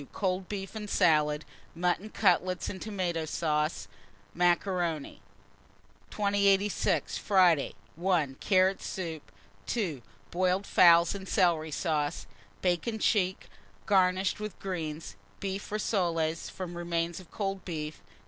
Cold 0.13 0.49
beef 0.49 0.73
and 0.73 0.89
salad; 0.89 1.45
mutton 1.75 2.09
cutlets 2.09 2.69
and 2.69 2.81
tomata 2.81 3.27
sauce. 3.27 3.85
3. 4.33 4.39
Macaroni. 4.39 5.21
2086. 6.09 7.19
Friday. 7.19 7.75
1. 7.95 8.37
Carrot 8.39 8.81
soup. 8.81 9.31
2. 9.67 10.01
Boiled 10.31 10.65
fowls 10.65 11.13
and 11.13 11.29
celery 11.29 11.69
sauce; 11.69 12.25
bacon 12.63 12.97
check, 12.97 13.47
garnished 13.85 14.39
with 14.39 14.57
greens; 14.57 15.17
beef 15.39 15.69
rissoles, 15.71 16.49
from 16.49 16.75
remains 16.75 17.19
of 17.19 17.29
cold 17.29 17.63
beef. 17.63 18.01